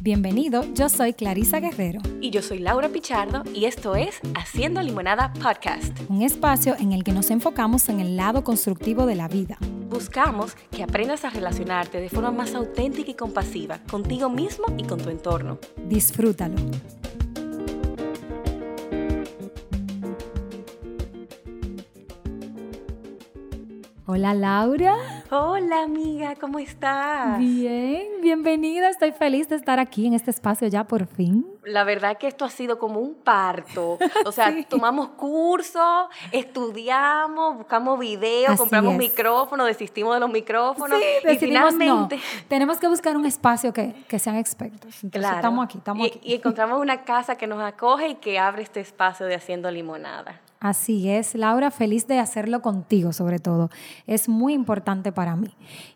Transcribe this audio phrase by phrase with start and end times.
[0.00, 2.00] Bienvenido, yo soy Clarisa Guerrero.
[2.20, 5.92] Y yo soy Laura Pichardo y esto es Haciendo Limonada Podcast.
[6.08, 9.58] Un espacio en el que nos enfocamos en el lado constructivo de la vida.
[9.90, 15.00] Buscamos que aprendas a relacionarte de forma más auténtica y compasiva contigo mismo y con
[15.00, 15.58] tu entorno.
[15.88, 16.54] Disfrútalo.
[24.06, 25.17] Hola Laura.
[25.30, 27.38] Hola amiga, ¿cómo estás?
[27.38, 28.88] Bien, bienvenida.
[28.88, 31.44] Estoy feliz de estar aquí en este espacio ya por fin.
[31.64, 33.98] La verdad que esto ha sido como un parto.
[34.24, 40.98] O sea, tomamos cursos, estudiamos, buscamos videos, compramos micrófonos, desistimos de los micrófonos
[41.30, 42.18] y finalmente
[42.48, 44.94] tenemos que buscar un espacio que, que sean expertos.
[45.12, 45.36] claro.
[45.36, 46.20] estamos aquí, estamos aquí.
[46.22, 50.40] Y encontramos una casa que nos acoge y que abre este espacio de haciendo limonada.
[50.60, 53.70] Así es, Laura, feliz de hacerlo contigo sobre todo.
[54.08, 55.48] Es muy importante para mí.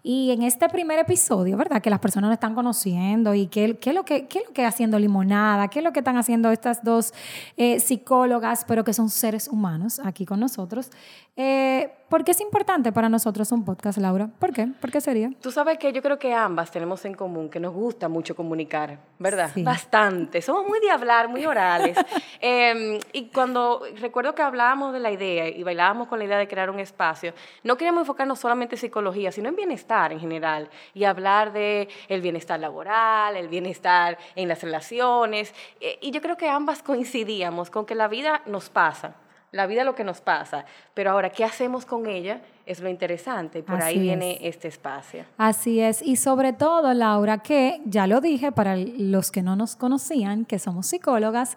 [0.02, 1.80] Y en este primer episodio, ¿verdad?
[1.80, 4.64] Que las personas lo están conociendo y qué, qué, es, lo que, qué lo que
[4.64, 7.14] haciendo limonada, qué es lo que están haciendo estas dos
[7.56, 10.90] eh, psicólogas, pero que son seres humanos aquí con nosotros.
[11.36, 14.28] Eh, ¿Por qué es importante para nosotros un podcast, Laura?
[14.38, 14.68] ¿Por qué?
[14.82, 15.30] ¿Por qué sería?
[15.40, 18.98] Tú sabes que yo creo que ambas tenemos en común que nos gusta mucho comunicar,
[19.18, 19.50] ¿verdad?
[19.56, 20.42] Bastante.
[20.42, 21.96] Somos muy de hablar, muy orales.
[22.44, 26.48] Em, y cuando recuerdo que hablábamos de la idea y bailábamos con la idea de
[26.48, 31.04] crear un espacio, no queríamos enfocarnos solamente en psicología, sino en bienestar en general y
[31.04, 35.54] hablar de el bienestar laboral, el bienestar en las relaciones.
[35.80, 39.14] Eh, y yo creo que ambas coincidíamos con que la vida nos pasa
[39.52, 40.64] la vida lo que nos pasa,
[40.94, 42.40] pero ahora, ¿qué hacemos con ella?
[42.66, 45.24] Es lo interesante, por ahí viene este espacio.
[45.36, 49.76] Así es, y sobre todo, Laura, que ya lo dije para los que no nos
[49.76, 51.56] conocían, que somos psicólogas,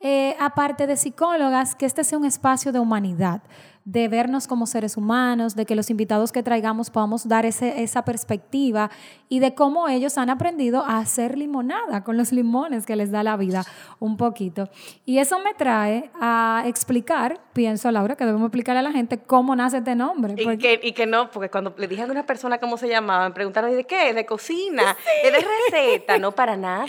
[0.00, 3.42] eh, aparte de psicólogas, que este sea un espacio de humanidad
[3.84, 8.02] de vernos como seres humanos, de que los invitados que traigamos podamos dar ese, esa
[8.02, 8.90] perspectiva
[9.28, 13.22] y de cómo ellos han aprendido a hacer limonada con los limones que les da
[13.22, 13.64] la vida
[14.00, 14.70] un poquito.
[15.04, 19.54] Y eso me trae a explicar, pienso Laura, que debemos explicarle a la gente cómo
[19.54, 20.34] nace este nombre.
[20.52, 23.28] Y, que, y que no, porque cuando le dije a una persona cómo se llamaba,
[23.28, 24.12] me preguntaron, ¿de qué?
[24.12, 24.96] ¿De cocina?
[25.22, 26.18] ¿Es de receta?
[26.18, 26.86] no, para nada.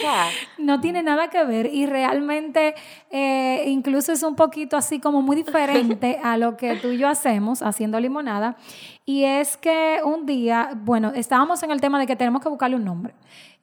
[0.58, 2.76] No tiene nada que ver y realmente
[3.12, 7.08] eh, incluso es un poquito así como muy diferente a lo que tú y yo
[7.08, 8.58] hacemos haciendo limonada.
[9.06, 12.76] Y es que un día, bueno, estábamos en el tema de que tenemos que buscarle
[12.76, 13.14] un nombre.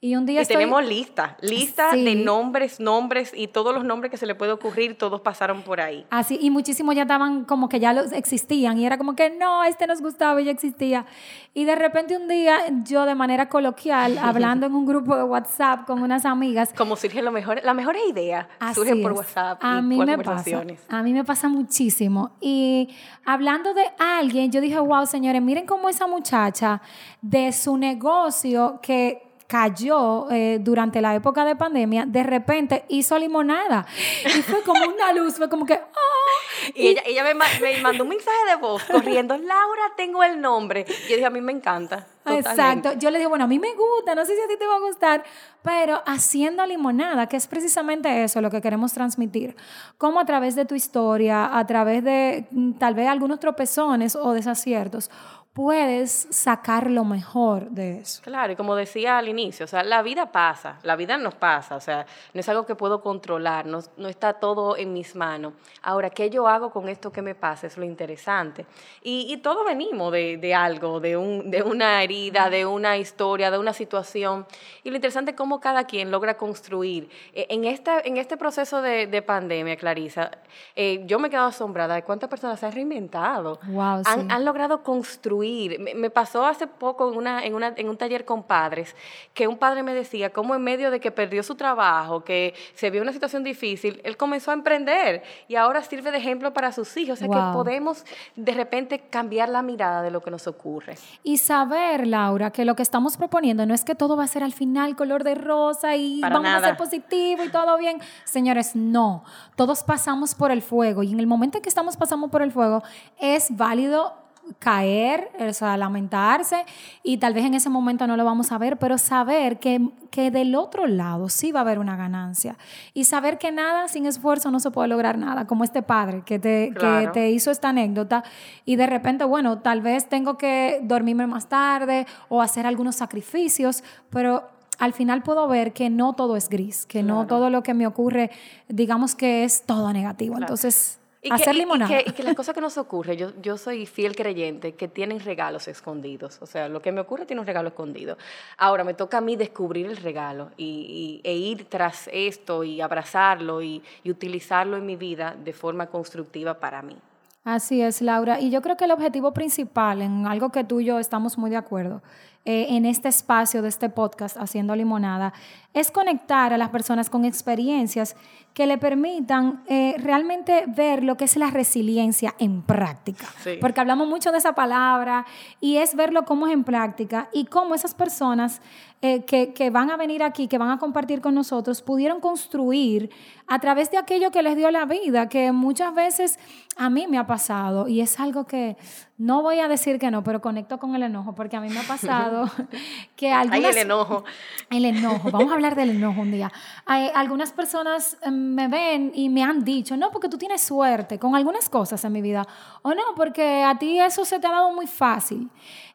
[0.03, 4.17] Y un día y tenemos lista, lista de nombres, nombres y todos los nombres que
[4.17, 6.05] se le puede ocurrir, todos pasaron por ahí.
[6.09, 9.63] Así, y muchísimos ya estaban como que ya los existían y era como que no,
[9.63, 11.05] este nos gustaba y ya existía.
[11.53, 15.85] Y de repente un día yo de manera coloquial, hablando en un grupo de WhatsApp
[15.87, 16.73] con unas amigas.
[16.75, 20.65] Como surge lo mejor, las mejores ideas surgen por WhatsApp a y mí me Pasa,
[20.89, 22.31] a mí me pasa muchísimo.
[22.41, 22.89] Y
[23.23, 26.81] hablando de alguien, yo dije, wow, señores, miren cómo esa muchacha
[27.21, 33.85] de su negocio que cayó eh, durante la época de pandemia, de repente hizo limonada.
[34.25, 35.75] Y fue como una luz, fue como que...
[35.75, 36.69] ¡ah!
[36.73, 37.35] Y, ella, ella me,
[37.83, 40.87] mandó un mensaje de voz corriendo, Laura, tengo el nombre.
[40.87, 42.07] Y yo dije, a mí me encanta.
[42.25, 42.93] Exacto.
[42.93, 44.77] Yo le digo, bueno, a mí me gusta, no sé si a ti te va
[44.77, 45.23] a gustar,
[45.61, 49.55] pero haciendo limonada, que es precisamente eso lo que queremos transmitir.
[49.99, 54.31] Como a través de tu historia, a través de mm, tal vez algunos tropezones o
[54.31, 55.11] desaciertos,
[55.53, 58.23] puedes sacar lo mejor de eso.
[58.23, 61.75] Claro, y como decía al inicio, o sea, la vida pasa, la vida nos pasa,
[61.75, 65.53] o sea, no es algo que puedo controlar, no, no está todo en mis manos.
[65.83, 67.67] Ahora, ¿qué yo hago con esto que me pasa?
[67.67, 68.65] Es lo interesante.
[69.03, 73.51] Y, y todo venimos de, de, algo, de, un, de una herida, de una historia,
[73.51, 74.47] de una situación.
[74.83, 77.11] Y lo interesante es cómo cada quien logra construir.
[77.31, 80.31] E, en, esta, en este proceso de, de pandemia, Clarisa,
[80.75, 83.59] eh, yo me he quedado asombrada de cuántas personas se han reinventado.
[83.67, 85.42] Wow, han, han logrado construir
[85.79, 88.95] me, pasó hace poco en, una, en, una, en un taller con padres
[89.33, 92.89] que un padre me decía cómo en medio de que perdió su trabajo, que se
[92.89, 96.95] vio una situación difícil, él comenzó a emprender y ahora sirve de ejemplo para sus
[96.97, 97.13] hijos.
[97.13, 98.05] O sea que podemos
[98.35, 100.97] de repente cambiar la mirada de lo que nos ocurre.
[101.23, 104.43] Y saber, Laura, que lo que estamos proponiendo no es que todo va a ser
[104.43, 107.99] al final color de rosa y vamos a ser positivo y todo bien.
[108.23, 109.23] Señores, no.
[109.55, 112.51] Todos pasamos por el fuego y en el momento en que estamos pasando por el
[112.51, 112.83] fuego
[113.19, 114.22] es válido
[114.59, 116.65] caer, o sea, lamentarse
[117.03, 120.31] y tal vez en ese momento no lo vamos a ver, pero saber que, que
[120.31, 122.57] del otro lado sí va a haber una ganancia.
[122.93, 126.39] Y saber que nada sin esfuerzo no se puede lograr nada, como este padre que
[126.39, 128.23] te, que te hizo esta anécdota
[128.65, 133.83] y de repente, bueno, tal vez tengo que dormirme más tarde o hacer algunos sacrificios,
[134.09, 137.73] pero al final puedo ver que no todo es gris, que no todo lo que
[137.73, 138.31] me ocurre,
[138.67, 140.37] digamos que es todo negativo.
[140.37, 140.99] Entonces,
[141.31, 142.01] hacer limonada.
[142.05, 145.67] Y que, las cosas que nos ocurren, yo, yo soy fiel creyente que tienen regalos
[145.67, 146.39] escondidos.
[146.41, 148.17] O sea, lo que me ocurre tiene un regalo escondido.
[148.57, 153.61] Ahora, me toca a mí descubrir el regalo y, e ir tras esto y abrazarlo
[153.61, 156.97] y, y utilizarlo en mi vida de forma constructiva para mí.
[157.43, 158.39] Así es, Laura.
[158.39, 161.49] Y yo creo que el objetivo principal, en algo que tú y yo estamos muy
[161.49, 162.01] de acuerdo,
[162.45, 165.33] eh, en este espacio de este podcast, Haciendo Limonada,
[165.73, 168.17] es conectar a las personas con experiencias
[168.53, 173.25] que le permitan eh, realmente ver lo que es la resiliencia en práctica.
[173.59, 175.25] Porque hablamos mucho de esa palabra
[175.59, 178.61] y es verlo cómo es en práctica y cómo esas personas
[179.01, 183.09] eh, que, que, van a venir aquí, que van a compartir con nosotros, pudieron construir
[183.47, 186.39] a través de aquello que les dio la vida, que muchas veces
[186.77, 188.77] a mí me ha pasado y es algo que
[189.17, 191.79] no voy a decir que no, pero conecto con el enojo, porque a mí me
[191.79, 192.49] ha pasado
[193.15, 193.75] que algunas...
[193.75, 194.23] el enojo.
[194.69, 196.51] El enojo, vamos a hablar del enojo un día.
[196.85, 201.19] Hay, algunas personas em, me ven y me han dicho, no, porque tú tienes suerte
[201.19, 202.47] con algunas cosas en mi vida,
[202.81, 205.49] o no, porque a ti eso se te ha dado muy fácil.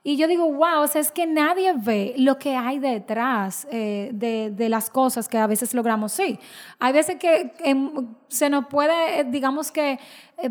[0.05, 4.11] Y yo digo, wow, o sea, es que nadie ve lo que hay detrás eh,
[4.14, 6.12] de, de, las cosas que a veces logramos.
[6.12, 6.38] Sí,
[6.79, 9.99] hay veces que em, se nos puede, digamos que,
[10.38, 10.50] eh,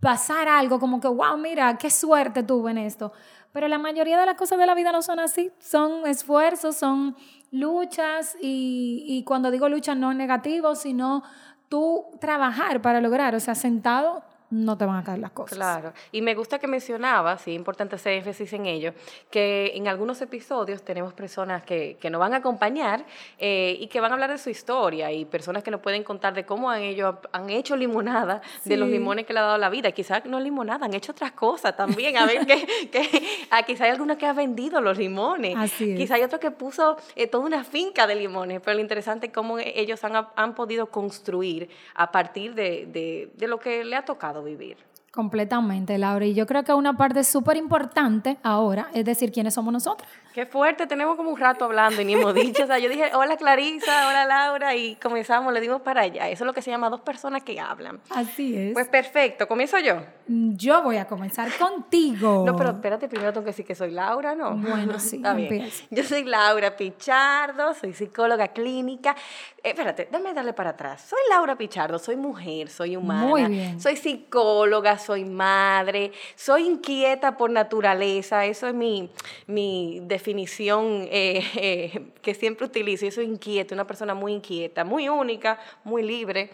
[0.00, 3.12] pasar algo como que, wow, mira, qué suerte tuve en esto.
[3.52, 7.16] Pero la mayoría de las cosas de la vida no son así, son esfuerzos, son
[7.50, 11.22] luchas y, y cuando digo lucha no negativo, sino
[11.68, 15.56] tú trabajar para lograr, o sea, sentado no te van a caer las cosas.
[15.56, 18.94] Claro, y me gusta que mencionabas, sí, es importante hacer énfasis en ello,
[19.30, 23.04] que en algunos episodios tenemos personas que, que nos van a acompañar
[23.38, 26.34] eh, y que van a hablar de su historia y personas que nos pueden contar
[26.34, 29.68] de cómo han, ellos, han hecho limonada de los limones que le ha dado la
[29.68, 29.92] vida.
[29.92, 32.16] Quizás no limonada, han hecho otras cosas también.
[32.16, 35.72] A ver, que, que ah, quizás hay alguna que ha vendido los limones.
[35.72, 39.32] Quizás hay otro que puso eh, toda una finca de limones, pero lo interesante es
[39.32, 44.04] cómo ellos han, han podido construir a partir de, de, de lo que le ha
[44.04, 44.76] tocado vivir.
[45.10, 46.26] Completamente, Laura.
[46.26, 50.08] Y yo creo que una parte súper importante ahora es decir quiénes somos nosotros.
[50.34, 52.62] Qué fuerte, tenemos como un rato hablando y ni hemos dicho.
[52.62, 56.28] O sea, yo dije, hola Clarisa, hola Laura, y comenzamos, le dimos para allá.
[56.28, 57.98] Eso es lo que se llama dos personas que hablan.
[58.10, 58.74] Así es.
[58.74, 60.02] Pues perfecto, ¿comienzo yo?
[60.28, 62.44] Yo voy a comenzar contigo.
[62.46, 64.54] No, pero espérate, primero tengo que decir que soy Laura, ¿no?
[64.56, 65.68] Bueno, sí, Está bien.
[65.90, 69.16] Yo soy Laura Pichardo, soy psicóloga clínica.
[69.64, 71.02] Eh, espérate, déjame darle para atrás.
[71.08, 73.26] Soy Laura Pichardo, soy mujer, soy humana.
[73.26, 73.80] Muy bien.
[73.80, 78.44] Soy psicóloga, soy madre, soy inquieta por naturaleza.
[78.46, 79.10] Eso es mi,
[79.46, 83.06] mi definición eh, eh, que siempre utilizo.
[83.06, 86.50] Yo soy inquieta, una persona muy inquieta, muy única, muy libre,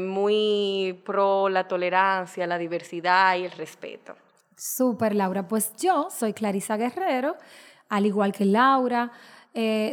[0.00, 4.14] muy pro la tolerancia, la diversidad y el respeto.
[4.56, 5.48] Súper, Laura.
[5.48, 7.36] Pues yo soy Clarisa Guerrero,
[7.88, 9.12] al igual que Laura.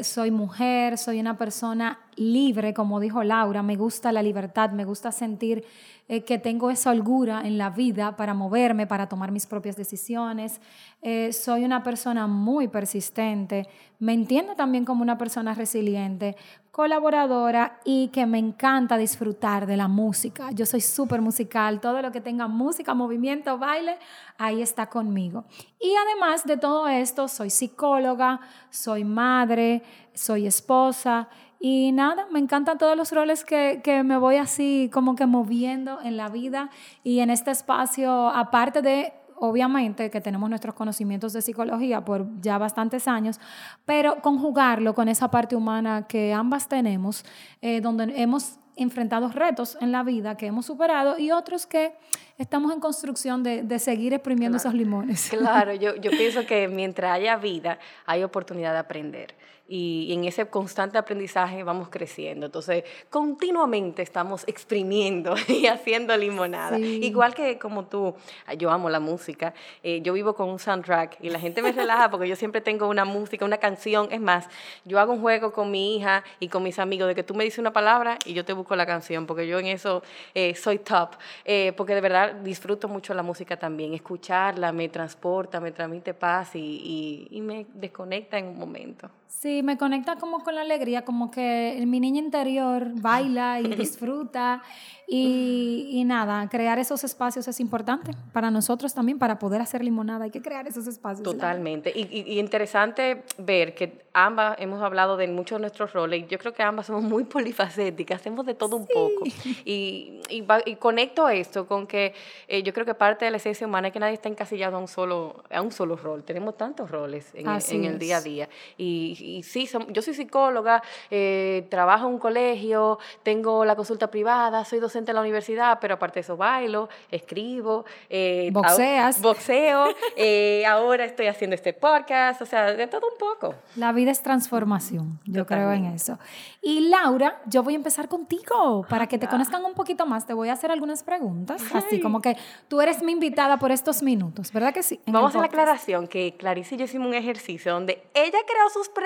[0.02, 5.12] soy mujer, soy una persona libre, como dijo Laura, me gusta la libertad, me gusta
[5.12, 5.66] sentir
[6.08, 10.62] eh, que tengo esa holgura en la vida para moverme, para tomar mis propias decisiones.
[11.02, 13.68] Eh, soy una persona muy persistente,
[13.98, 16.36] me entiendo también como una persona resiliente,
[16.70, 20.52] colaboradora y que me encanta disfrutar de la música.
[20.52, 23.98] Yo soy súper musical, todo lo que tenga música, movimiento, baile,
[24.38, 25.46] ahí está conmigo.
[25.80, 29.82] Y además de todo esto, soy psicóloga, soy madre,
[30.14, 31.30] soy esposa
[31.60, 36.02] y nada, me encantan todos los roles que, que, me voy así como que moviendo
[36.02, 36.70] en la vida
[37.04, 42.58] y en este espacio, aparte de, obviamente, que tenemos nuestros conocimientos de psicología por ya
[42.58, 43.40] bastantes años,
[43.86, 47.26] pero conjugarlo con esa parte humana que ambas tenemos,
[47.62, 51.96] eh, donde hemos enfrentado retos en la vida que hemos superado y otros que
[52.38, 55.30] estamos en construcción de, de seguir exprimiendo esos limones.
[55.36, 59.36] Claro, yo, yo pienso que mientras haya vida, hay oportunidad de aprender
[59.68, 62.46] y, en ese constante aprendizaje vamos creciendo.
[62.46, 66.78] Entonces, continuamente estamos exprimiendo y haciendo limonada.
[66.78, 68.16] Igual que como tú,
[68.58, 72.10] yo amo la música, eh, yo vivo con un soundtrack y la gente me relaja
[72.10, 74.08] porque yo siempre tengo una música, una canción.
[74.12, 74.48] Es más,
[74.84, 77.44] yo hago un juego con mi hija y con mis amigos de que tú me
[77.44, 80.80] dices una palabra y yo te busco la canción porque yo en eso eh, soy
[80.80, 81.16] top.
[81.44, 83.94] Eh, porque de verdad disfruto mucho la música también.
[83.94, 89.10] Escucharla me transporta, me transmite paz y, y me desconecta en un momento.
[89.28, 94.62] Sí, me conecta como con la alegría, como que mi niña interior baila y disfruta
[95.08, 100.26] y, y, nada, crear esos espacios es importante para nosotros también, para poder hacer limonada,
[100.26, 101.24] hay que crear esos espacios.
[101.24, 101.92] Totalmente.
[101.96, 106.40] Y, y, interesante ver que ambas hemos hablado de muchos de nuestros roles y yo
[106.40, 109.26] creo que ambas somos muy polifacéticas, hacemos de todo un poco.
[109.64, 112.14] Y, y, conecto esto con que
[112.48, 114.80] eh, yo creo que parte de la esencia humana es que nadie está encasillado a
[114.80, 116.24] un solo, a un solo rol.
[116.24, 118.50] Tenemos tantos roles en, el, en el día a día.
[118.78, 124.66] Y y, sí, yo soy psicóloga, eh, trabajo en un colegio, tengo la consulta privada,
[124.66, 130.66] soy docente en la universidad, pero aparte de eso bailo, escribo, eh, boxeas, boxeo, eh,
[130.66, 133.56] ahora estoy haciendo este podcast, o sea, de todo un poco.
[133.76, 136.18] La vida es transformación, yo creo en eso.
[136.62, 140.26] Y Laura, yo voy a empezar contigo para que te conozcan un poquito más.
[140.26, 142.36] Te voy a hacer algunas preguntas, así como que
[142.68, 145.00] tú eres mi invitada por estos minutos, ¿verdad que sí?
[145.06, 148.90] Vamos a la aclaración que Clarice y yo hicimos un ejercicio donde ella creó sus
[148.90, 149.05] preguntas,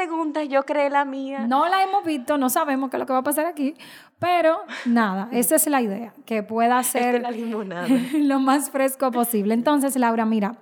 [0.50, 1.46] yo creé la mía.
[1.48, 3.76] No la hemos visto, no sabemos qué es lo que va a pasar aquí,
[4.20, 7.24] pero nada, esa es la idea, que pueda ser
[8.14, 9.54] lo más fresco posible.
[9.54, 10.58] Entonces, Laura, mira,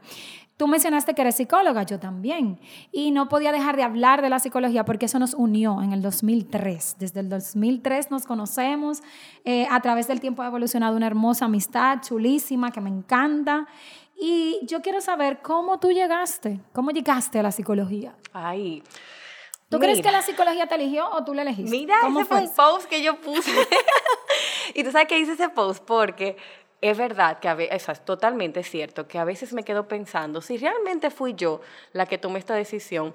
[0.58, 2.60] Tú mencionaste que eres psicóloga, yo también.
[2.92, 6.02] Y no podía dejar de hablar de la psicología porque eso nos unió en el
[6.02, 6.96] 2003.
[6.98, 9.04] Desde el 2003 nos conocemos.
[9.46, 13.68] Eh, a través del tiempo ha evolucionado una hermosa amistad, chulísima, que me encanta.
[14.20, 18.16] Y yo quiero saber cómo tú llegaste, cómo llegaste a la psicología.
[18.34, 18.82] Ay.
[19.70, 21.70] ¿Tú crees que la psicología te eligió o tú la elegiste?
[21.70, 23.52] Mira, ese fue un post que yo puse.
[24.74, 26.38] y tú sabes que hice ese post porque
[26.80, 30.58] es verdad que a veces, es totalmente cierto, que a veces me quedo pensando si
[30.58, 33.14] realmente fui yo la que tomé esta decisión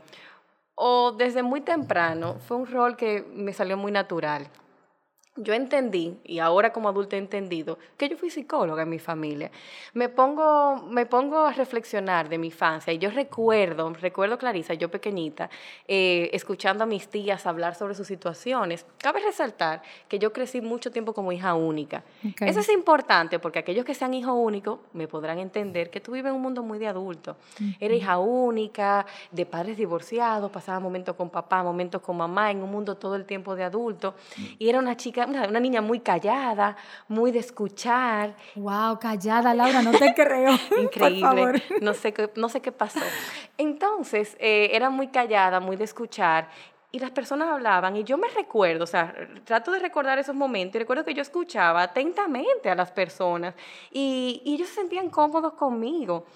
[0.74, 4.48] o desde muy temprano fue un rol que me salió muy natural
[5.36, 9.50] yo entendí, y ahora como adulto he entendido, que yo fui psicóloga en mi familia.
[9.94, 14.90] Me pongo, me pongo a reflexionar de mi infancia y yo recuerdo, recuerdo Clarisa, yo
[14.90, 15.48] pequeñita,
[15.88, 18.84] eh, escuchando a mis tías hablar sobre sus situaciones.
[18.98, 22.04] Cabe resaltar que yo crecí mucho tiempo como hija única.
[22.40, 26.28] Eso es importante porque aquellos que sean hijos únicos me podrán entender que tú vives
[26.28, 27.36] en un mundo muy de adulto.
[27.80, 32.70] Era hija única, de padres divorciados, pasaba momentos con papá, momentos con mamá, en un
[32.70, 34.14] mundo todo el tiempo de adulto.
[34.58, 36.76] Y era una chica una, niña muy callada,
[37.08, 38.34] muy de escuchar.
[38.54, 40.52] Wow, callada, Laura, no te creo.
[40.80, 41.62] Increíble.
[41.80, 43.00] No sé qué, no sé qué pasó.
[43.58, 46.48] Entonces, eh, era muy callada, muy de escuchar
[46.92, 49.14] y las personas hablaban y yo me recuerdo, o sea,
[49.44, 53.54] trato de recordar esos momentos y recuerdo que yo escuchaba atentamente a las personas
[53.90, 56.26] y, ellos se sentían cómodos conmigo.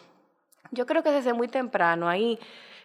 [0.70, 2.38] Yo creo que desde muy temprano ahí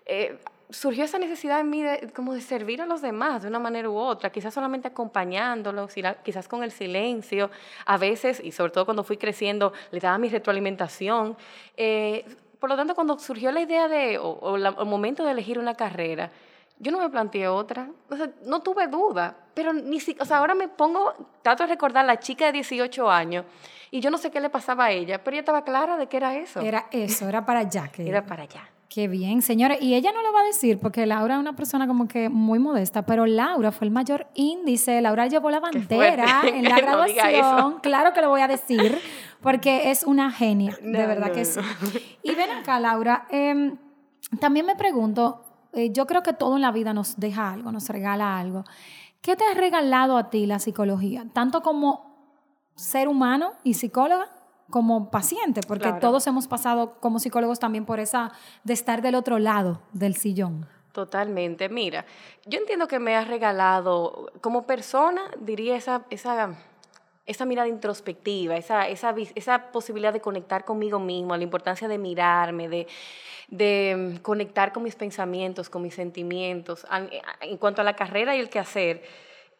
[0.05, 0.37] eh,
[0.71, 3.89] surgió esa necesidad en mí de, como de servir a los demás de una manera
[3.89, 7.51] u otra, quizás solamente acompañándolos, quizás con el silencio,
[7.85, 11.37] a veces, y sobre todo cuando fui creciendo, le daba mi retroalimentación.
[11.77, 12.25] Eh,
[12.59, 16.31] por lo tanto, cuando surgió la idea de, o, el momento de elegir una carrera,
[16.79, 20.37] yo no me planteé otra, o sea, no tuve duda, pero ni si, o sea,
[20.37, 21.13] ahora me pongo,
[21.43, 23.45] trato de recordar a la chica de 18 años,
[23.91, 26.17] y yo no sé qué le pasaba a ella, pero ella estaba clara de que
[26.17, 26.61] era eso.
[26.61, 27.87] Era eso, era para allá.
[27.89, 28.69] Que era para allá.
[28.93, 29.77] Qué bien, señora.
[29.79, 32.59] Y ella no lo va a decir porque Laura es una persona como que muy
[32.59, 34.99] modesta, pero Laura fue el mayor índice.
[34.99, 37.79] Laura llevó la bandera en la graduación.
[37.79, 38.99] claro que lo voy a decir
[39.39, 41.61] porque es una genia, de verdad que sí.
[42.21, 43.27] Y ven acá, Laura.
[43.29, 43.77] Em,
[44.41, 47.87] también me pregunto, eh, yo creo que todo en la vida nos deja algo, nos
[47.87, 48.65] regala algo.
[49.21, 51.25] ¿Qué te ha regalado a ti la psicología?
[51.31, 52.35] Tanto como
[52.75, 54.27] ser humano y psicóloga
[54.71, 58.31] como paciente, porque todos hemos pasado como psicólogos también por esa
[58.63, 60.65] de estar del otro lado del sillón.
[60.91, 61.69] Totalmente.
[61.69, 62.05] Mira,
[62.45, 66.55] yo entiendo que me has regalado, como persona, diría esa, esa,
[67.25, 72.67] esa mirada introspectiva, esa, esa, esa posibilidad de conectar conmigo mismo, la importancia de mirarme,
[72.67, 72.87] de,
[73.47, 76.85] de conectar con mis pensamientos, con mis sentimientos.
[77.39, 79.03] En cuanto a la carrera y el quehacer,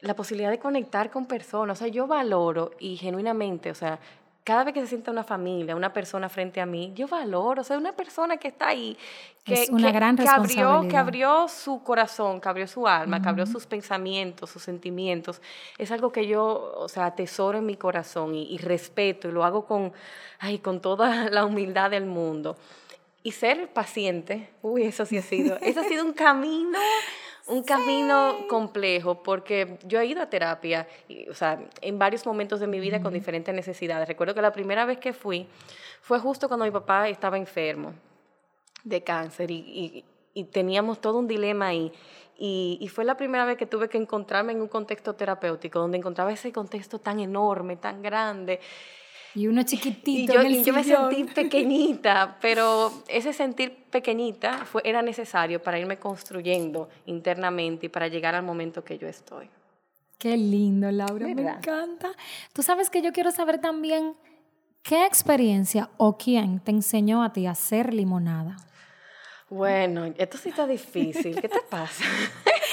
[0.02, 4.00] la posibilidad de conectar con personas, o sea, yo valoro y genuinamente, o sea,
[4.44, 7.64] cada vez que se sienta una familia, una persona frente a mí, yo valoro, o
[7.64, 8.98] sea, una persona que está ahí,
[9.44, 13.30] que, es una gran que, abrió, que abrió su corazón, que abrió su alma, que
[13.30, 15.42] abrió sus pensamientos, sus sentimientos,
[15.78, 19.66] es algo que yo, o sea, atesoro en mi corazón y, respeto y lo hago
[19.66, 19.94] con,
[20.40, 22.58] ay, con toda la humildad del mundo.
[23.24, 26.78] Y ser paciente, uy, eso sí ha sido, eso ha sido un camino
[27.48, 30.88] un camino complejo porque yo he ido a terapia,
[31.30, 34.08] o sea, en varios momentos de mi vida con diferentes necesidades.
[34.08, 35.48] Recuerdo que la primera vez que fui
[36.02, 37.94] fue justo cuando mi papá estaba enfermo
[38.84, 40.06] de cáncer y,
[40.52, 41.92] teníamos todo un dilema ahí.
[42.38, 45.98] Y, y, fue la primera vez que tuve que encontrarme en un contexto terapéutico, donde
[45.98, 48.60] encontraba ese contexto tan enorme, tan grande.
[49.36, 50.34] Y uno chiquitito.
[50.34, 55.80] Y yo, y yo me sentí pequeñita, pero ese sentir pequeñita fue, era necesario para
[55.80, 59.50] irme construyendo internamente y para llegar al momento que yo estoy.
[60.18, 62.12] Qué lindo, Laura, me encanta.
[62.54, 64.16] Tú sabes que yo quiero saber también
[64.84, 68.58] qué experiencia o quién te enseñó a ti a hacer limonada.
[69.50, 71.42] Bueno, esto sí está difícil.
[71.42, 72.04] ¿Qué te pasa?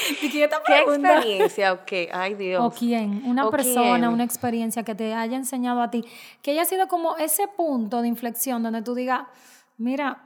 [0.65, 2.09] ¿Qué, experiencia o qué?
[2.11, 2.63] Ay, Dios.
[2.63, 3.23] ¿O quién?
[3.25, 6.05] Una persona, una experiencia que te haya enseñado a ti,
[6.41, 9.23] que haya sido como ese punto de inflexión donde tú digas,
[9.77, 10.23] mira,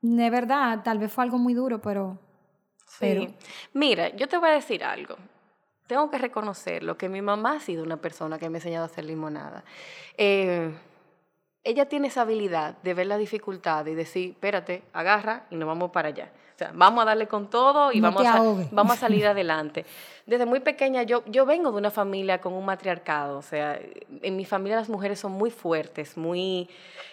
[0.00, 2.18] de verdad, tal vez fue algo muy duro, pero
[2.98, 3.34] Sí.
[3.72, 5.16] Mira, yo te voy a decir algo.
[5.86, 8.86] Tengo que reconocerlo, que mi mamá ha sido una persona que me ha enseñado a
[8.86, 9.64] hacer limonada.
[10.16, 10.72] Eh,
[11.64, 15.90] ella tiene esa habilidad de ver la dificultad y decir, espérate, agarra y nos vamos
[15.90, 16.30] para allá.
[16.54, 19.86] O sea, vamos a darle con todo y vamos, a, vamos a salir adelante.
[20.26, 23.38] Desde muy pequeña, yo, yo vengo de una familia con un matriarcado.
[23.38, 23.80] O sea,
[24.22, 26.68] en mi familia las mujeres son muy fuertes, muy,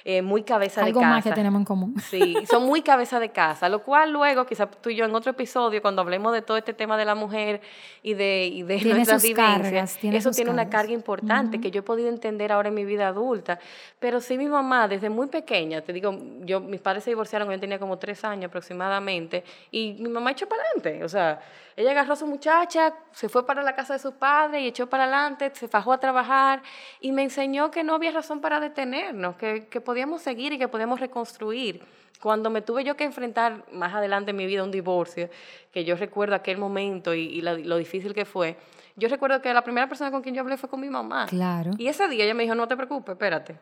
[0.05, 0.99] eh, muy cabeza de casa.
[0.99, 1.95] Algo más que tenemos en común.
[2.09, 3.67] Sí, son muy cabeza de casa.
[3.67, 6.73] Lo cual luego, quizás tú y yo en otro episodio, cuando hablemos de todo este
[6.73, 7.61] tema de la mujer
[8.03, 12.09] y de, y de nuestras vivencias, eso tiene una carga importante que yo he podido
[12.09, 13.59] entender ahora en mi vida adulta.
[13.99, 17.57] Pero sí, mi mamá, desde muy pequeña, te digo, yo, mis padres se divorciaron cuando
[17.57, 21.03] yo tenía como tres años aproximadamente, y mi mamá echó para adelante.
[21.03, 21.39] O sea,
[21.75, 24.89] ella agarró a su muchacha, se fue para la casa de sus padres y echó
[24.89, 26.61] para adelante, se fajó a trabajar
[26.99, 30.67] y me enseñó que no había razón para detenernos, que, que podíamos seguir y que
[30.67, 31.81] podíamos reconstruir.
[32.21, 35.29] Cuando me tuve yo que enfrentar más adelante en mi vida un divorcio,
[35.71, 38.57] que yo recuerdo aquel momento y, lo, difícil que fue,
[38.97, 41.27] yo recuerdo que la primera persona con quien yo hablé fue con mi mamá.
[41.27, 41.71] Claro.
[41.77, 43.55] Y ese día ella me dijo, no te preocupes, espérate.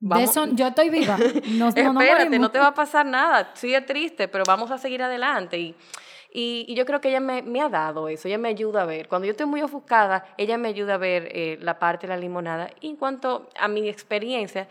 [0.00, 1.16] Yo estoy viva.
[1.50, 3.50] No, Espérate, no, te va a pasar nada.
[3.54, 5.58] Sí es triste, pero vamos a seguir adelante.
[5.58, 5.74] Y
[6.32, 9.08] y, yo creo que ella me, me, ha dado eso, ella me ayuda a ver.
[9.08, 12.20] Cuando yo estoy muy ofuscada, ella me ayuda a ver eh, la parte de la
[12.20, 12.70] limonada.
[12.80, 14.68] Y en cuanto a mi experiencia,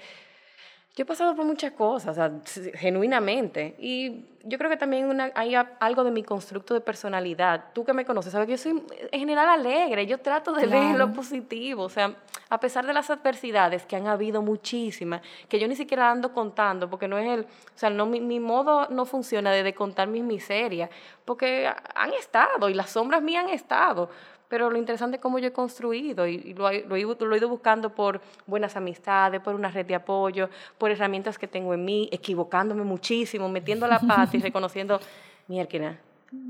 [0.99, 2.29] yo he pasado por muchas cosas, o sea,
[2.73, 3.73] genuinamente.
[3.79, 7.67] Y yo creo que también una, hay algo de mi constructo de personalidad.
[7.73, 10.97] Tú que me conoces, sabes que yo soy en general alegre, yo trato de ver
[10.97, 11.83] lo positivo.
[11.83, 12.13] O sea,
[12.49, 16.89] a pesar de las adversidades, que han habido muchísimas, que yo ni siquiera ando contando,
[16.89, 20.09] porque no es el, o sea, no, mi, mi modo no funciona de, de contar
[20.09, 20.89] mis miserias,
[21.23, 24.09] porque han estado y las sombras mías han estado
[24.49, 28.19] pero lo interesante es cómo yo he construido y, lo, lo, he, ido buscando por
[28.45, 33.47] buenas amistades, por una red de apoyo, por herramientas que tengo en mí, equivocándome muchísimo,
[33.47, 34.99] metiendo la pata y reconociendo,
[35.47, 35.97] mierda,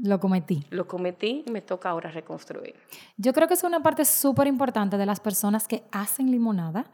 [0.04, 0.66] lo cometí.
[0.72, 2.76] Lo cometí y me toca ahora reconstruir.
[3.18, 6.86] Yo creo que es una parte súper importante de las personas que hacen limonada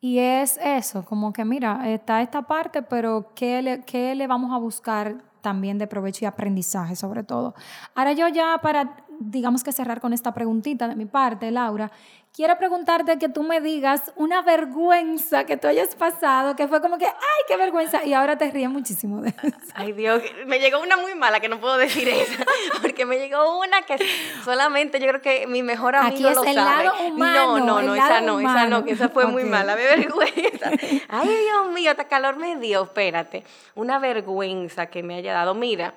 [0.00, 4.52] y es eso, como que mira, está esta parte, pero ¿qué le, qué le vamos
[4.52, 7.54] a buscar también de provecho y aprendizaje sobre todo?
[7.94, 11.92] Ahora yo ya para digamos que cerrar con esta preguntita de mi parte, Laura,
[12.34, 16.98] quiero preguntarte que tú me digas una vergüenza que tú hayas pasado, que fue como
[16.98, 19.56] que, ay, qué vergüenza, y ahora te ríes muchísimo de eso.
[19.74, 22.44] Ay, Dios, me llegó una muy mala que no puedo decir esa,
[22.82, 23.96] porque me llegó una que
[24.44, 26.84] solamente yo creo que mi mejor amigo Aquí es lo el sabe.
[26.84, 29.84] Lado humano, no, no, no, esa no, esa no, que esa fue muy mala, me
[29.84, 30.70] vergüenza.
[31.08, 33.44] Ay, Dios mío, hasta calor me dio, espérate,
[33.76, 35.54] una vergüenza que me haya dado.
[35.54, 35.94] Mira,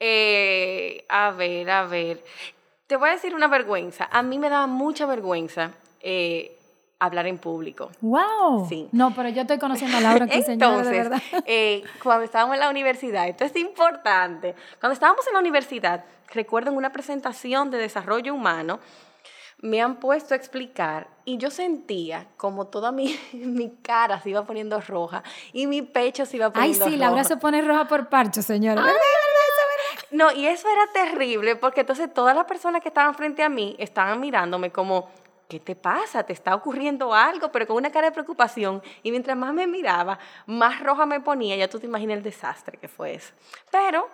[0.00, 2.24] eh, a ver, a ver.
[2.86, 4.08] Te voy a decir una vergüenza.
[4.12, 5.70] A mí me daba mucha vergüenza
[6.00, 6.58] eh,
[6.98, 7.90] hablar en público.
[8.02, 8.66] ¡Wow!
[8.68, 8.88] Sí.
[8.92, 11.22] No, pero yo estoy conociendo a Laura aquí, Entonces, de verdad.
[11.46, 14.54] Eh, cuando estábamos en la universidad, esto es importante.
[14.80, 18.80] Cuando estábamos en la universidad, recuerdo en una presentación de desarrollo humano,
[19.62, 24.44] me han puesto a explicar y yo sentía como toda mi, mi cara se iba
[24.44, 25.22] poniendo roja
[25.54, 26.90] y mi pecho se iba poniendo roja.
[26.90, 28.84] Ay, sí, Laura se pone roja por parcho, señora.
[28.84, 28.92] Ay,
[30.14, 33.74] no, y eso era terrible porque entonces todas las personas que estaban frente a mí
[33.80, 35.10] estaban mirándome como,
[35.48, 36.22] ¿qué te pasa?
[36.22, 37.50] ¿Te está ocurriendo algo?
[37.50, 38.80] Pero con una cara de preocupación.
[39.02, 41.56] Y mientras más me miraba, más roja me ponía.
[41.56, 43.34] Ya tú te imaginas el desastre que fue eso.
[43.72, 44.08] Pero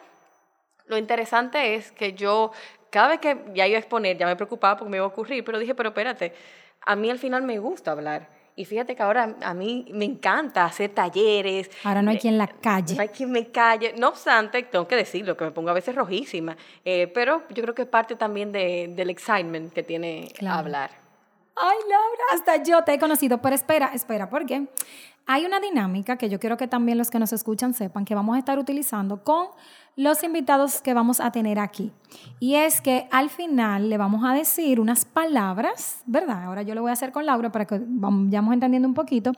[0.87, 2.51] lo interesante es que yo,
[2.89, 5.45] cada vez que ya iba a exponer, ya me preocupaba porque me iba a ocurrir,
[5.45, 6.35] pero dije, pero espérate,
[6.81, 8.40] a mí al final me gusta hablar.
[8.61, 11.71] Y fíjate que ahora a mí me encanta hacer talleres.
[11.83, 12.95] Ahora no hay quien la calle.
[12.95, 13.95] No hay quien me calle.
[13.97, 16.59] No obstante, tengo que decirlo, que me pongo a veces rojísima.
[16.85, 20.91] Eh, pero yo creo que es parte también de, del excitement que tiene hablar.
[21.57, 23.41] Ay, Laura, hasta yo te he conocido.
[23.41, 24.67] Pero espera, espera, ¿por qué?
[25.33, 28.35] Hay una dinámica que yo quiero que también los que nos escuchan sepan que vamos
[28.35, 29.47] a estar utilizando con
[29.95, 31.93] los invitados que vamos a tener aquí.
[32.41, 36.43] Y es que al final le vamos a decir unas palabras, ¿verdad?
[36.43, 39.31] Ahora yo lo voy a hacer con Laura para que vayamos entendiendo un poquito.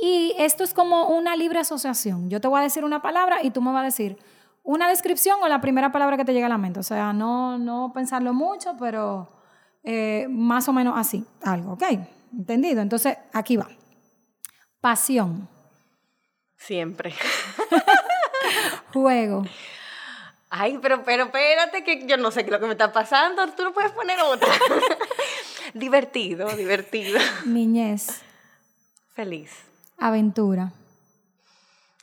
[0.00, 2.30] Y esto es como una libre asociación.
[2.30, 4.18] Yo te voy a decir una palabra y tú me vas a decir
[4.62, 6.78] una descripción o la primera palabra que te llega a la mente.
[6.78, 9.32] O sea, no, no pensarlo mucho, pero
[9.82, 11.82] eh, más o menos así, algo, ¿ok?
[12.32, 12.80] ¿Entendido?
[12.80, 13.66] Entonces, aquí va.
[14.82, 15.48] Pasión.
[16.56, 17.14] Siempre.
[18.92, 19.44] Juego.
[20.50, 23.46] Ay, pero, pero espérate que yo no sé qué es lo que me está pasando.
[23.52, 24.52] Tú no puedes poner otra.
[25.74, 27.20] divertido, divertido.
[27.46, 28.22] Niñez.
[29.14, 29.52] Feliz.
[29.98, 30.72] Aventura.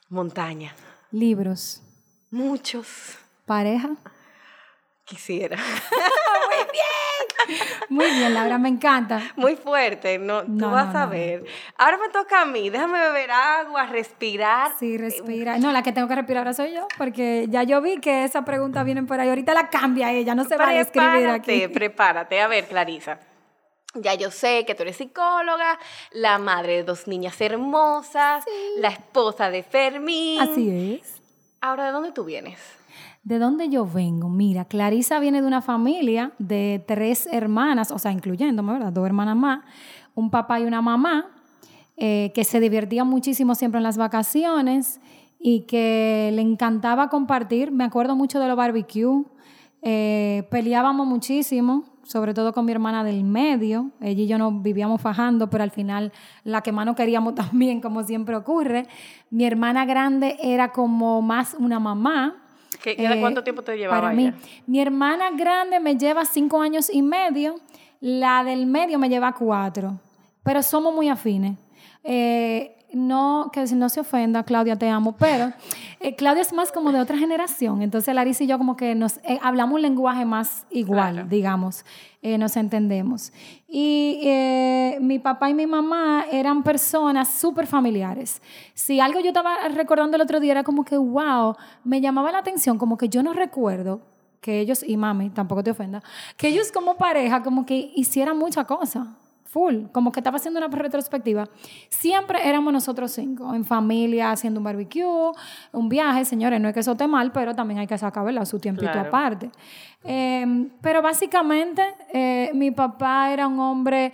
[0.07, 0.73] Montaña.
[1.11, 1.81] Libros.
[2.31, 3.17] Muchos.
[3.45, 3.89] Pareja.
[5.03, 5.57] Quisiera.
[5.57, 6.98] Muy bien.
[7.89, 9.21] Muy bien, Laura, me encanta.
[9.35, 11.45] Muy fuerte, no, tú vas a ver.
[11.77, 14.71] Ahora me toca a mí, déjame beber agua, respirar.
[14.79, 15.57] Sí, respira.
[15.57, 18.43] No, la que tengo que respirar ahora soy yo, porque ya yo vi que esa
[18.43, 19.29] pregunta viene por ahí.
[19.29, 21.67] Ahorita la cambia ella, no se va a escribir aquí.
[21.67, 23.19] Prepárate, a ver, Clarisa.
[23.95, 25.79] Ya yo sé que tú eres psicóloga,
[26.11, 28.45] la madre de dos niñas hermosas,
[28.77, 30.39] la esposa de Fermín.
[30.39, 31.19] Así es.
[31.59, 32.78] Ahora, ¿de dónde tú vienes?
[33.23, 34.29] ¿De dónde yo vengo?
[34.29, 38.93] Mira, Clarisa viene de una familia de tres hermanas, o sea, incluyéndome, ¿verdad?
[38.93, 39.59] Dos hermanas más,
[40.15, 41.27] un papá y una mamá,
[41.97, 45.01] eh, que se divertían muchísimo siempre en las vacaciones
[45.37, 47.71] y que le encantaba compartir.
[47.71, 49.25] Me acuerdo mucho de los barbecue.
[49.81, 53.91] Eh, peleábamos muchísimo, sobre todo con mi hermana del medio.
[53.99, 56.13] Ella y yo nos vivíamos fajando, pero al final
[56.45, 58.87] la que más no queríamos también, como siempre ocurre.
[59.29, 62.45] Mi hermana grande era como más una mamá
[62.81, 64.31] ¿Qué, eh, ¿Cuánto tiempo te llevaba Para mí,
[64.67, 67.55] mi hermana grande me lleva cinco años y medio,
[67.99, 69.99] la del medio me lleva cuatro,
[70.43, 71.57] pero somos muy afines.
[72.03, 75.53] Eh, no, que no se ofenda, Claudia, te amo, pero
[75.99, 79.17] eh, Claudia es más como de otra generación, entonces Larissa y yo como que nos
[79.17, 81.85] eh, hablamos un lenguaje más igual, digamos,
[82.21, 83.31] eh, nos entendemos.
[83.67, 84.19] Y
[84.99, 88.41] mi papá y mi mamá eran personas súper familiares.
[88.73, 92.39] Si algo yo estaba recordando el otro día era como que, wow, me llamaba la
[92.39, 94.01] atención, como que yo no recuerdo
[94.41, 96.01] que ellos, y mami, tampoco te ofenda,
[96.37, 99.15] que ellos como pareja como que hicieran mucha cosa
[99.49, 101.49] full, como que estaba haciendo una retrospectiva.
[101.89, 105.31] Siempre éramos nosotros cinco, en familia, haciendo un barbecue,
[105.71, 108.59] un viaje, señores, no es que eso esté mal, pero también hay que sacar su
[108.59, 109.49] tiempito aparte.
[110.03, 111.81] Em, pero básicamente,
[112.13, 114.11] eh, mi papá era un hombre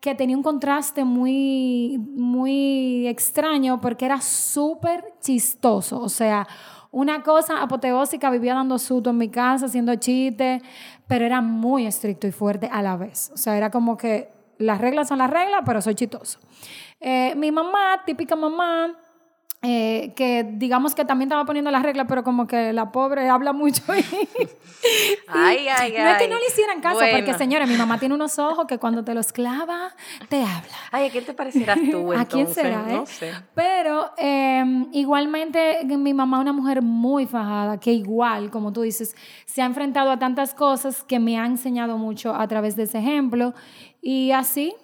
[0.00, 6.46] que tenía un contraste muy, muy extraño porque era súper chistoso, o sea,
[6.90, 10.62] una cosa apoteósica, vivía dando susto en mi casa, haciendo chistes,
[11.08, 13.32] pero era muy estricto y fuerte a la vez.
[13.34, 16.38] O sea, era como que las reglas son las reglas, pero soy chistoso.
[17.00, 18.96] Eh, mi mamá, típica mamá,
[19.66, 23.54] eh, que digamos que también estaba poniendo las reglas, pero como que la pobre habla
[23.54, 23.82] mucho.
[25.28, 28.38] ay, ay, no es que no le hicieran caso, porque señora, mi mamá tiene unos
[28.38, 29.94] ojos que cuando te los clava,
[30.28, 30.76] te habla.
[30.92, 32.20] Ay, ¿a quién te parecerás tú entonces?
[32.20, 33.06] ¿A quién será, eh?
[33.06, 33.32] Sé.
[33.54, 39.16] Pero em, igualmente mi mamá es una mujer muy fajada, que igual, como tú dices,
[39.46, 42.98] se ha enfrentado a tantas cosas que me ha enseñado mucho a través de ese
[42.98, 43.54] ejemplo.
[44.06, 44.74] Y así,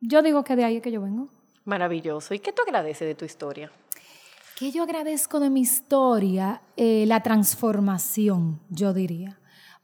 [0.00, 1.28] yo digo que de ahí es que yo vengo.
[1.64, 2.34] Maravilloso.
[2.34, 3.70] ¿Y qué tú agradeces de tu historia?
[4.58, 6.62] ¿Qué yo agradezco de mi historia?
[6.76, 9.38] Eh, la transformación, yo diría.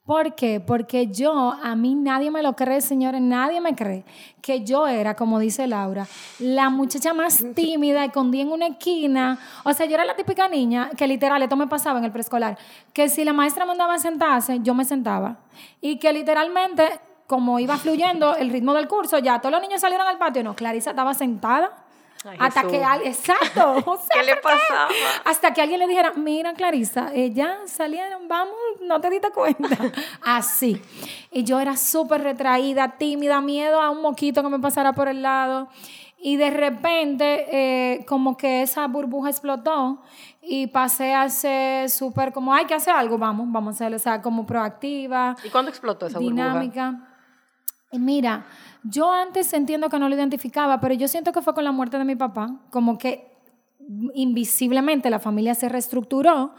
[0.04, 0.58] ¿Por qué?
[0.58, 4.04] Porque yo, a mí nadie me lo cree, señores, nadie me cree
[4.40, 6.08] que yo era, como dice Laura,
[6.40, 9.38] la muchacha más tímida, escondida en una esquina.
[9.62, 12.58] O sea, yo era la típica niña que literal, esto me pasaba en el preescolar,
[12.92, 15.38] que si la maestra mandaba a sentarse, yo me sentaba.
[15.80, 17.00] Y que literalmente,
[17.32, 20.44] como iba fluyendo el ritmo del curso, ya todos los niños salieron al patio.
[20.44, 21.72] No, Clarisa estaba sentada
[22.38, 24.88] hasta que exacto, ¿qué le pasaba?
[25.24, 29.66] Hasta que alguien le dijera, mira Clarisa, ya salieron, vamos, no te diste cuenta.
[30.22, 30.78] Así.
[31.30, 35.22] Y yo era súper retraída, tímida, miedo a un moquito que me pasara por el
[35.22, 35.68] lado.
[36.18, 40.02] Y de repente, eh, como que esa burbuja explotó
[40.42, 44.00] y pasé a ser súper como, hay que hacer algo, vamos, vamos a hacerlo, o
[44.00, 45.34] sea, como proactiva.
[45.42, 46.44] ¿Y cuándo explotó esa burbuja?
[46.44, 47.08] Dinámica.
[47.92, 48.46] Mira,
[48.84, 51.98] yo antes entiendo que no lo identificaba, pero yo siento que fue con la muerte
[51.98, 53.30] de mi papá, como que
[54.14, 56.54] invisiblemente la familia se reestructuró.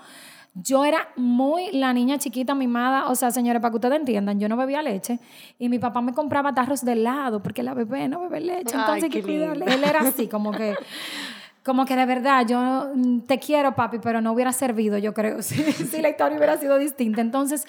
[0.56, 4.48] Yo era muy la niña chiquita mimada, o sea, señores, para que ustedes entiendan, yo
[4.48, 5.19] no bebía leche
[5.58, 9.06] y mi papá me compraba tarros de helado porque la bebé no bebe leche, entonces
[9.06, 9.65] hay que cuidarle.
[9.65, 10.76] Él era así, como que,
[11.65, 12.91] como que de verdad, yo
[13.26, 16.78] te quiero, papi, pero no hubiera servido, yo creo, si, si la historia hubiera sido
[16.78, 17.22] distinta.
[17.22, 17.65] Entonces,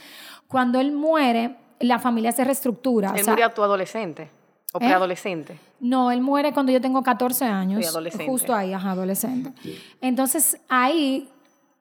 [0.47, 3.13] cuando él muere, la familia se reestructura.
[3.17, 4.31] Él murió tu adolescente.
[4.73, 4.87] ¿O ¿Eh?
[4.87, 5.57] preadolescente?
[5.79, 7.87] No, él muere cuando yo tengo 14 años.
[7.87, 8.27] adolescente.
[8.27, 9.53] Justo ahí, ajá, adolescente.
[10.01, 11.29] Entonces, ahí,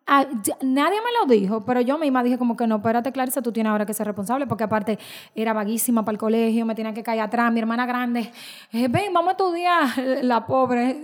[0.06, 0.28] ah,
[0.62, 3.72] nadie me lo dijo, pero yo misma dije como que no, espérate, Clarisa, tú tienes
[3.72, 5.00] ahora que ser responsable, porque aparte
[5.34, 8.32] era vaguísima para el colegio, me tenía que caer atrás, mi hermana grande,
[8.72, 11.02] eh, ven, vamos a estudiar, la pobre.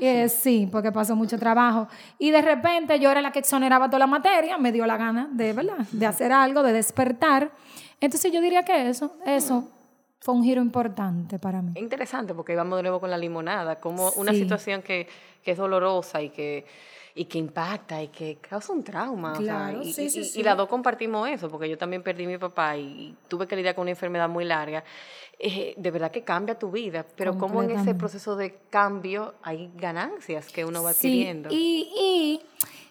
[0.00, 1.88] Eh, sí, porque pasó mucho trabajo.
[2.18, 5.28] Y de repente yo era la que exoneraba toda la materia, me dio la gana
[5.30, 5.76] de, ¿verdad?
[5.92, 7.50] De hacer algo, de despertar.
[8.00, 9.68] Entonces yo diría que eso, eso
[10.20, 11.72] fue un giro importante para mí.
[11.76, 15.08] Interesante, porque vamos de nuevo con la limonada, como una situación que,
[15.42, 16.64] que, es dolorosa y que,
[17.14, 19.34] y que impacta y que causa un trauma.
[19.34, 22.38] Claro, y, sí, sí, y, las dos compartimos eso, porque yo también perdí a mi
[22.38, 24.82] papá y, tuve que lidiar con una enfermedad muy larga.
[25.38, 29.70] Eh, de verdad que cambia tu vida, pero como en ese proceso de cambio hay
[29.76, 31.48] ganancias que uno va adquiriendo.
[31.52, 32.40] Y, y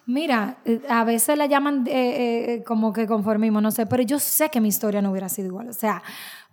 [0.08, 4.48] mira, eh, a veces la llaman eh, como que conformismo, no sé, pero yo sé
[4.48, 5.68] que mi historia no hubiera sido igual.
[5.68, 6.02] O sea,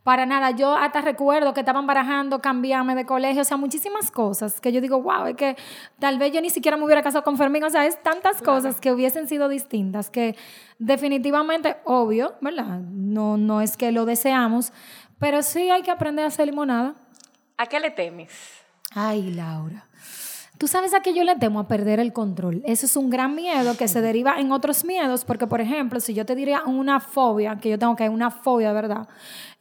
[0.05, 4.61] Para nada, yo hasta recuerdo que estaban barajando cambiarme de colegio, o sea, muchísimas cosas
[4.61, 5.55] que yo digo, wow, es que
[5.97, 8.79] tal vez yo ni siquiera me hubiera casado con Fermín, o sea, es tantas cosas
[8.79, 10.35] que hubiesen sido distintas que
[10.77, 12.81] definitivamente, obvio, ¿verdad?
[12.81, 14.73] No, no es que lo deseamos,
[15.17, 16.93] pero sí hay que aprender a hacer limonada.
[17.57, 18.31] ¿A qué le temes?
[18.93, 19.87] Ay, Laura.
[20.57, 22.61] Tú sabes a qué yo le temo a perder el control.
[22.65, 26.13] Eso es un gran miedo que se deriva en otros miedos, porque, por ejemplo, si
[26.13, 29.07] yo te diría una fobia, que yo tengo que hay una fobia, ¿verdad?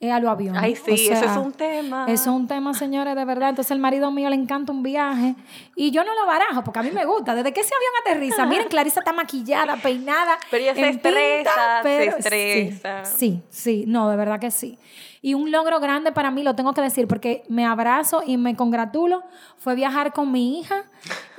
[0.05, 0.63] Es a los aviones.
[0.63, 2.05] Ay, sí, eso es un tema.
[2.09, 3.51] Eso es un tema, señores, de verdad.
[3.51, 5.35] Entonces, el marido mío le encanta un viaje
[5.75, 7.35] y yo no lo barajo, porque a mí me gusta.
[7.35, 10.39] Desde que ese avión aterriza, miren, Clarisa está maquillada, peinada.
[10.51, 13.05] Pero ella se estresa, se estresa.
[13.05, 14.79] sí, sí, no, de verdad que sí.
[15.25, 18.57] Y un logro grande para mí, lo tengo que decir, porque me abrazo y me
[18.57, 19.23] congratulo,
[19.57, 20.85] fue viajar con mi hija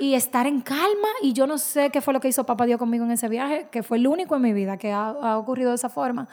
[0.00, 1.08] y estar en calma.
[1.22, 3.68] Y yo no sé qué fue lo que hizo Papá Dios conmigo en ese viaje,
[3.70, 6.26] que fue el único en mi vida que ha, ocurrido de esa forma.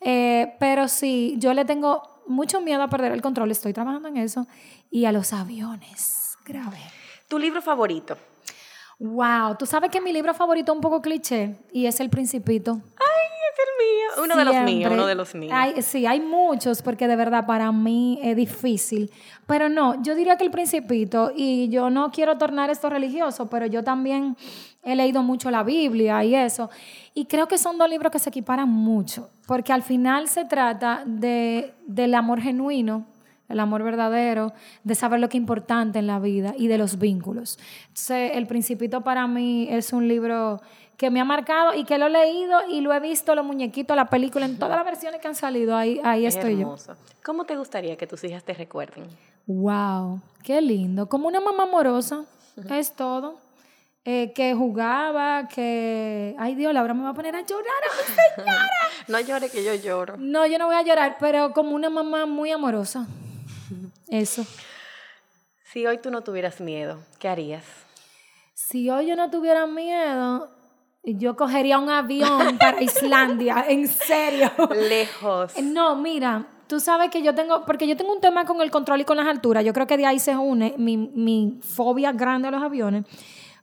[0.00, 4.16] Eh, pero sí, yo le tengo mucho miedo a perder el control, estoy trabajando en
[4.16, 4.46] eso.
[4.90, 6.80] Y a los aviones, grave.
[7.28, 8.16] ¿Tu libro favorito?
[8.98, 12.82] Wow, tú sabes que mi libro favorito es un poco cliché y es El Principito.
[13.60, 14.24] Es el mío.
[14.24, 15.54] Uno de los míos, uno de los míos.
[15.82, 19.10] sí, hay muchos porque de verdad para mí es difícil.
[19.46, 23.66] Pero no, yo diría que El Principito, y yo no quiero tornar esto religioso, pero
[23.66, 24.36] yo también
[24.82, 26.70] he leído mucho la Biblia y eso.
[27.14, 31.02] Y creo que son dos libros que se equiparan mucho, porque al final se trata
[31.06, 33.06] de, del amor genuino
[33.50, 34.52] el amor verdadero,
[34.84, 37.58] de saber lo que es importante en la vida y de los vínculos.
[37.88, 40.60] Entonces, El Principito para mí es un libro
[40.96, 43.96] que me ha marcado y que lo he leído y lo he visto, los muñequitos,
[43.96, 46.92] la película, en todas las versiones que han salido, ahí, ahí estoy hermoso.
[46.92, 47.14] yo.
[47.24, 49.04] ¿Cómo te gustaría que tus hijas te recuerden?
[49.46, 51.08] Wow, qué lindo.
[51.08, 52.24] Como una mamá amorosa,
[52.68, 53.38] es todo.
[54.04, 56.34] Eh, que jugaba, que...
[56.38, 58.70] Ay Dios, Laura me va a poner a llorar a mi señora.
[59.08, 60.16] no llore que yo lloro.
[60.18, 63.06] No, yo no voy a llorar, pero como una mamá muy amorosa.
[64.10, 64.44] Eso.
[65.72, 67.64] Si hoy tú no tuvieras miedo, ¿qué harías?
[68.54, 70.50] Si hoy yo no tuviera miedo,
[71.04, 74.50] yo cogería un avión para Islandia, en serio.
[74.74, 75.52] Lejos.
[75.62, 79.00] No, mira, tú sabes que yo tengo, porque yo tengo un tema con el control
[79.00, 82.48] y con las alturas, yo creo que de ahí se une mi, mi fobia grande
[82.48, 83.04] a los aviones,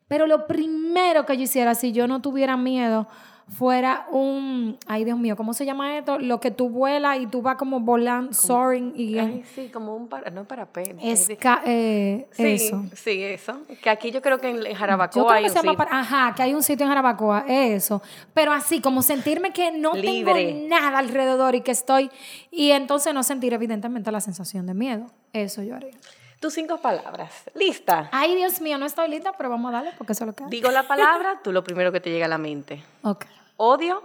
[0.08, 3.08] pero lo primero que yo hiciera si yo no tuviera miedo
[3.50, 6.20] fuera un, ay Dios mío, ¿cómo se llama esto?
[6.20, 9.18] Lo que tú vuelas y tú vas como volando, soaring y...
[9.18, 10.98] Ay, sí, como un, para, no parapente.
[11.02, 12.86] Es eh, sí, eso.
[12.94, 13.62] Sí, eso.
[13.82, 15.76] Que aquí yo creo que en, Jarabacoa hay un sitio.
[15.80, 18.02] ajá, que hay un sitio en Jarabacoa, eso.
[18.34, 20.34] Pero así, como sentirme que no tengo
[20.68, 22.12] nada alrededor y que estoy...
[22.52, 25.08] Y entonces no sentir evidentemente la sensación de miedo.
[25.32, 25.94] Eso yo haría.
[26.40, 27.32] Tus cinco palabras.
[27.56, 28.10] ¿Lista?
[28.12, 30.44] Ay, Dios mío, no estoy lista, pero vamos a darle porque eso es lo que
[30.50, 32.84] Digo la palabra, tú lo primero que te llega a la mente.
[33.02, 33.26] Ok.
[33.60, 34.04] Odio.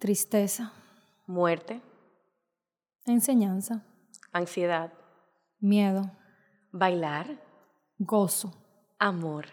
[0.00, 0.72] Tristeza.
[1.28, 1.80] Muerte.
[3.06, 3.84] Enseñanza.
[4.32, 4.92] Ansiedad.
[5.60, 6.10] Miedo.
[6.72, 7.40] Bailar.
[7.98, 8.52] Gozo.
[8.98, 9.46] Amor.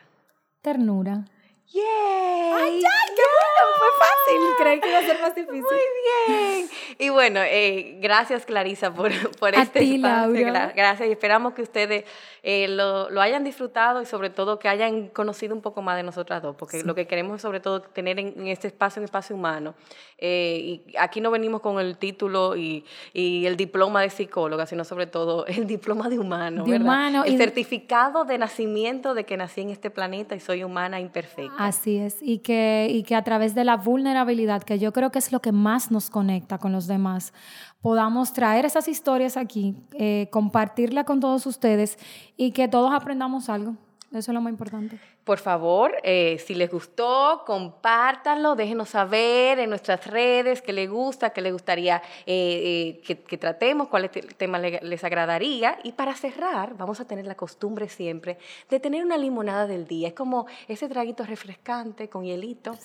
[0.63, 1.25] Ternura.
[1.73, 1.83] ¡Yay!
[1.83, 2.89] ¡Ay, ya!
[3.15, 3.55] ¡Qué bueno!
[3.77, 4.41] Fue fácil.
[4.57, 5.61] Creí que iba a ser más difícil.
[5.61, 5.79] Muy
[6.27, 6.69] bien.
[6.97, 10.53] Y bueno, eh, gracias Clarisa por, por este espacio.
[10.75, 12.05] Gracias y esperamos que ustedes
[12.43, 16.03] eh, lo, lo, hayan disfrutado y sobre todo que hayan conocido un poco más de
[16.03, 19.73] nosotras dos, porque lo que queremos sobre todo tener en, este espacio, un espacio humano.
[20.17, 24.85] Eh, y aquí no venimos con el título y, y, el diploma de psicóloga, sino
[24.85, 29.37] sobre todo el diploma de humano, de Humano el y certificado de nacimiento de que
[29.37, 31.54] nací en este planeta y soy humana imperfecta.
[31.57, 35.19] Así es, y que, y que a través de la vulnerabilidad, que yo creo que
[35.19, 37.33] es lo que más nos conecta con los demás,
[37.81, 41.97] podamos traer esas historias aquí, eh, compartirla con todos ustedes
[42.35, 43.75] y que todos aprendamos algo.
[44.11, 44.97] Eso es lo más importante.
[45.23, 51.31] Por favor, eh, si les gustó, compártanlo, déjenos saber en nuestras redes qué les gusta,
[51.31, 55.79] qué les gustaría eh, que, tratemos, cuál tema les, agradaría.
[55.83, 58.37] Y para cerrar, vamos a tener la costumbre siempre
[58.69, 60.09] de tener una limonada del día.
[60.09, 62.77] Es como ese traguito refrescante con hielito,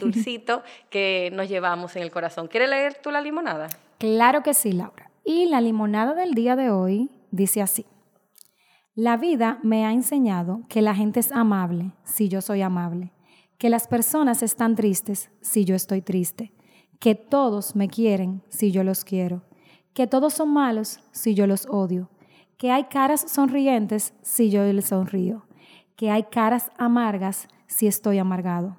[0.00, 2.48] dulcito, que nos llevamos en el corazón.
[2.48, 3.68] ¿Quieres leer tú la limonada?
[3.98, 5.10] Claro que sí, Laura.
[5.24, 7.86] Y la limonada del día de hoy dice así.
[8.96, 13.12] La vida me ha enseñado que la gente es amable si yo soy amable,
[13.58, 16.52] que las personas están tristes si yo estoy triste,
[17.00, 19.42] que todos me quieren si yo los quiero,
[19.94, 22.08] que todos son malos si yo los odio,
[22.56, 25.44] que hay caras sonrientes si yo les sonrío,
[25.96, 28.76] que hay caras amargas si estoy amargado,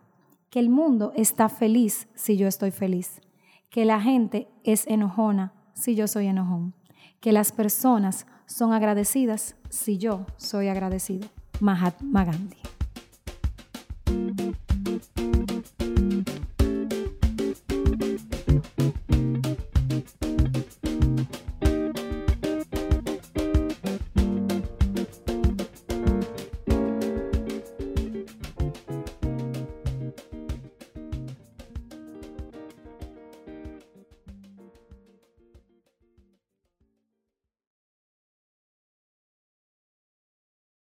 [0.50, 3.20] que el mundo está feliz si yo estoy feliz,
[3.70, 6.74] que la gente es enojona si yo soy enojón,
[7.20, 11.28] que las personas son agradecidas si yo soy agradecido.
[11.60, 12.75] Mahatma Gandhi.